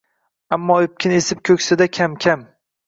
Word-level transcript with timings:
Ammo 0.57 0.77
epkin 0.87 1.15
esib 1.19 1.47
ko’ksida 1.51 1.91
kam-kam 2.01 2.49